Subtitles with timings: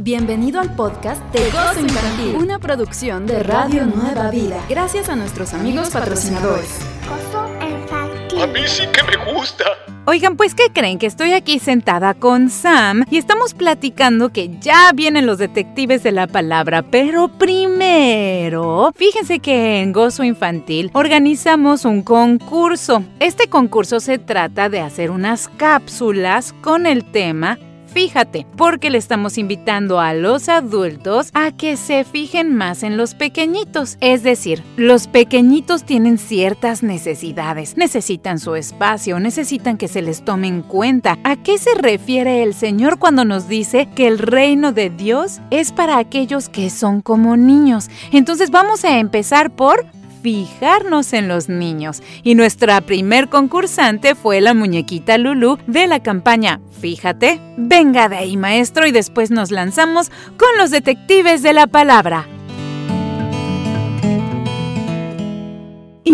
[0.00, 5.54] Bienvenido al podcast de Gozo Infantil, una producción de Radio Nueva Vida, gracias a nuestros
[5.54, 6.68] amigos patrocinadores.
[7.08, 8.42] Gozo Infantil.
[8.42, 9.64] A mí sí que me gusta.
[10.04, 10.98] Oigan, pues, ¿qué creen?
[10.98, 16.12] Que estoy aquí sentada con Sam y estamos platicando que ya vienen los detectives de
[16.12, 23.02] la palabra, pero primero, fíjense que en Gozo Infantil organizamos un concurso.
[23.18, 27.58] Este concurso se trata de hacer unas cápsulas con el tema
[27.96, 33.14] fíjate, porque le estamos invitando a los adultos a que se fijen más en los
[33.14, 33.96] pequeñitos.
[34.02, 40.46] Es decir, los pequeñitos tienen ciertas necesidades, necesitan su espacio, necesitan que se les tome
[40.46, 41.16] en cuenta.
[41.24, 45.72] ¿A qué se refiere el Señor cuando nos dice que el reino de Dios es
[45.72, 47.88] para aquellos que son como niños?
[48.12, 49.86] Entonces vamos a empezar por
[50.22, 52.02] fijarnos en los niños.
[52.22, 58.36] Y nuestra primer concursante fue la muñequita Lulu de la campaña Fíjate, venga de ahí
[58.36, 62.26] maestro y después nos lanzamos con los detectives de la palabra.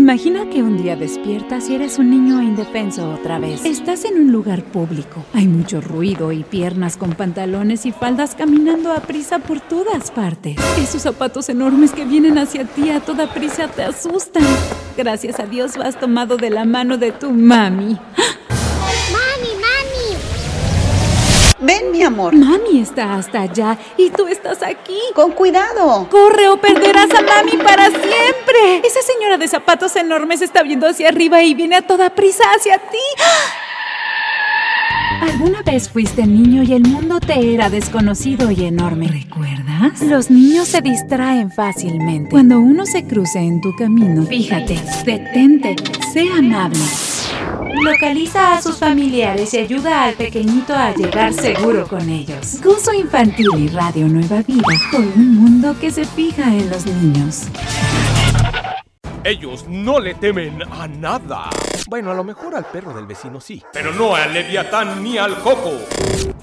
[0.03, 3.65] Imagina que un día despiertas y eres un niño indefenso otra vez.
[3.65, 5.25] Estás en un lugar público.
[5.33, 10.57] Hay mucho ruido y piernas con pantalones y faldas caminando a prisa por todas partes.
[10.77, 14.43] Esos zapatos enormes que vienen hacia ti a toda prisa te asustan.
[14.97, 17.97] Gracias a Dios vas tomado de la mano de tu mami.
[17.97, 17.99] Mami,
[21.63, 22.35] Ven, mi amor.
[22.35, 24.99] Mami está hasta allá y tú estás aquí.
[25.15, 26.09] Con cuidado.
[26.11, 28.83] Corre o perderás a mami para siempre.
[28.85, 32.79] Esa señora de zapatos enormes está viendo hacia arriba y viene a toda prisa hacia
[32.79, 32.99] ti.
[35.21, 39.07] ¿Alguna vez fuiste niño y el mundo te era desconocido y enorme?
[39.07, 40.03] ¿Recuerdas?
[40.03, 42.31] Los niños se distraen fácilmente.
[42.31, 45.77] Cuando uno se cruce en tu camino, fíjate, detente,
[46.13, 46.81] sé amable.
[47.83, 52.61] Localiza a sus familiares y ayuda al pequeñito a llegar seguro con ellos.
[52.63, 57.47] Gozo Infantil y Radio Nueva Vida por un mundo que se fija en los niños.
[59.25, 61.49] Ellos no le temen a nada.
[61.87, 63.63] Bueno, a lo mejor al perro del vecino sí.
[63.73, 65.79] Pero no al leviatán ni al coco.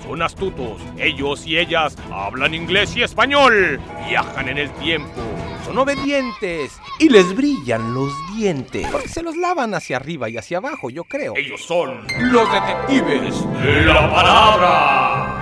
[0.03, 0.81] Son astutos.
[0.97, 3.81] Ellos y ellas hablan inglés y español.
[4.07, 5.22] Viajan en el tiempo.
[5.66, 6.72] Son obedientes.
[7.00, 8.88] Y les brillan los dientes.
[8.89, 11.34] Porque se los lavan hacia arriba y hacia abajo, yo creo.
[11.35, 15.38] Ellos son los detectives de la palabra.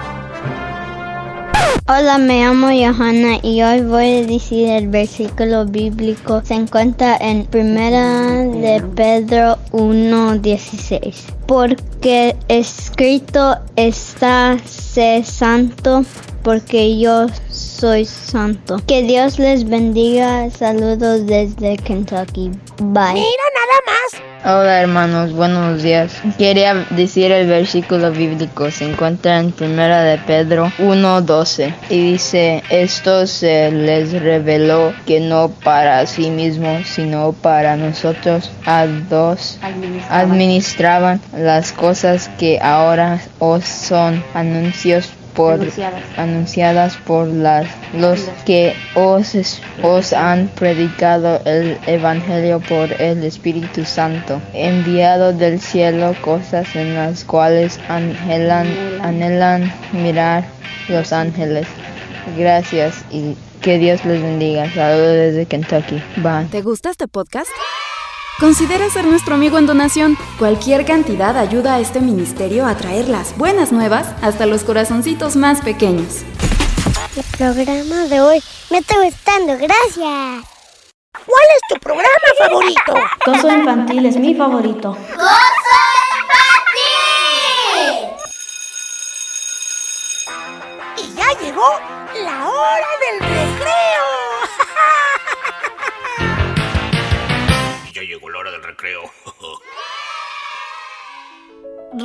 [1.90, 6.42] Hola, me llamo Johanna y hoy voy a decir el versículo bíblico.
[6.44, 11.24] Se encuentra en Primera de Pedro 1:16.
[11.48, 16.04] Porque escrito está, sé santo,
[16.44, 18.82] porque yo soy santo.
[18.86, 20.50] Que Dios les bendiga.
[20.50, 22.52] Saludos desde Kentucky.
[22.80, 23.24] Bye.
[24.50, 26.22] Hola hermanos, buenos días.
[26.38, 33.28] Quería decir el versículo bíblico, se encuentra en Primera de Pedro 1.12 y dice, esto
[33.28, 38.50] se les reveló que no para sí mismos, sino para nosotros.
[38.66, 39.60] A dos
[40.10, 45.60] administraban las cosas que ahora os son anuncios por
[46.18, 55.34] anunciadas, por las, los que os, han predicado el Evangelio por el Espíritu Santo, enviado
[55.34, 58.68] del cielo cosas en las cuales anhelan,
[59.04, 60.44] anhelan mirar
[60.90, 61.68] los ángeles.
[62.36, 64.70] Gracias y que Dios les bendiga.
[64.74, 66.02] Saludos desde Kentucky.
[66.18, 66.48] Bye.
[66.50, 67.50] ¿Te gusta este podcast?
[68.40, 70.16] Considera ser nuestro amigo en donación.
[70.38, 75.62] Cualquier cantidad ayuda a este ministerio a traer las buenas nuevas hasta los corazoncitos más
[75.62, 76.22] pequeños.
[77.16, 79.58] El programa de hoy me está gustando.
[79.58, 80.46] Gracias.
[81.26, 82.94] ¿Cuál es tu programa favorito?
[83.26, 84.96] Gozo Infantil es mi favorito.
[90.96, 91.68] Y ya llegó
[92.24, 93.77] la hora del recreo.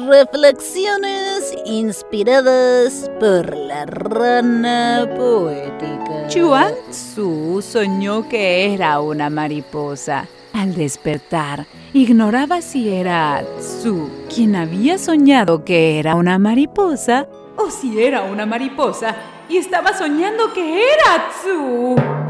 [0.08, 6.28] Reflexiones inspiradas por la rana poética.
[6.28, 10.28] Chuan Tzu soñó que era una mariposa.
[10.52, 17.26] Al despertar, ignoraba si era Tzu quien había soñado que era una mariposa
[17.56, 19.16] o si era una mariposa
[19.48, 22.21] y estaba soñando que era Tzu.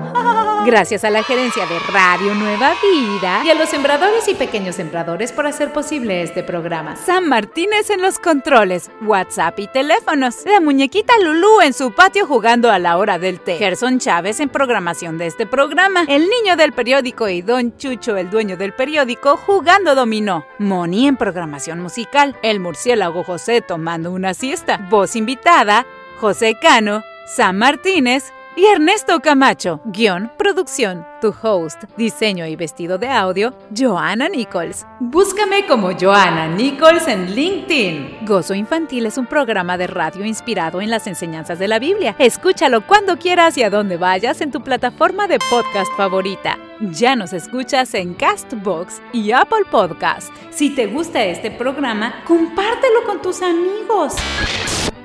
[0.65, 5.33] Gracias a la gerencia de Radio Nueva Vida y a los sembradores y pequeños sembradores
[5.33, 6.95] por hacer posible este programa.
[6.97, 10.45] San Martínez en los controles, WhatsApp y teléfonos.
[10.45, 13.57] La muñequita Lulú en su patio jugando a la hora del té.
[13.57, 16.05] Gerson Chávez en programación de este programa.
[16.07, 20.47] El niño del periódico y Don Chucho, el dueño del periódico, jugando dominó.
[20.59, 22.37] Moni en programación musical.
[22.43, 24.79] El murciélago José tomando una siesta.
[24.89, 25.87] Voz invitada.
[26.21, 29.81] José Cano Sam Martínez y Ernesto Camacho.
[29.85, 34.87] Guión, producción, tu host, diseño y vestido de audio, Joanna Nichols.
[35.01, 38.19] Búscame como Joanna Nichols en LinkedIn.
[38.27, 42.15] Gozo Infantil es un programa de radio inspirado en las enseñanzas de la Biblia.
[42.19, 46.59] Escúchalo cuando quieras y a donde vayas en tu plataforma de podcast favorita.
[46.91, 50.33] Ya nos escuchas en Castbox y Apple Podcast.
[50.51, 54.15] Si te gusta este programa, compártelo con tus amigos.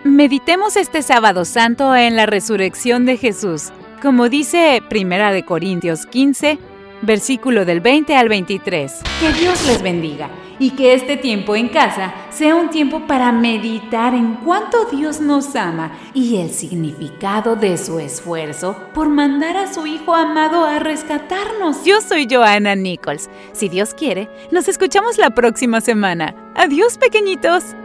[0.08, 6.58] Meditemos este sábado santo en la resurrección de Jesús, como dice Primera de Corintios 15,
[7.02, 9.02] versículo del 20 al 23.
[9.20, 14.14] Que Dios les bendiga y que este tiempo en casa sea un tiempo para meditar
[14.14, 19.86] en cuánto Dios nos ama y el significado de su esfuerzo por mandar a su
[19.86, 21.84] Hijo amado a rescatarnos.
[21.84, 23.30] Yo soy Joanna Nichols.
[23.52, 26.34] Si Dios quiere, nos escuchamos la próxima semana.
[26.56, 27.76] Adiós pequeñitos.